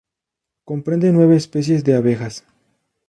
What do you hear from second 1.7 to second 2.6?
de abejas.